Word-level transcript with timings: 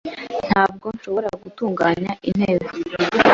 Ntabwo 0.47 0.85
nshobora 0.95 1.29
gutunganya 1.43 2.11
intebe. 2.29 2.67